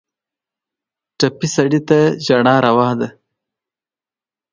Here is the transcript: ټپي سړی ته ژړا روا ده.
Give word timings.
ټپي 1.17 1.47
سړی 1.55 1.81
ته 1.87 1.99
ژړا 2.25 2.55
روا 2.65 2.89
ده. 2.99 3.09